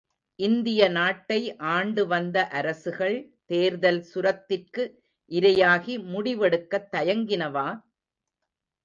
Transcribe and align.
இந்திய 0.39 0.87
நாட்டை 0.89 1.37
ஆண்டு 1.71 2.07
வந்த 2.07 2.47
அரசுகள் 2.51 3.17
தேர்தல் 3.45 4.01
சுரத்திற்கு 4.11 4.83
இரையாகி 5.31 5.97
முடிவு 6.07 6.45
எடுக்கத் 6.45 6.89
தயங்கினவா? 6.91 7.67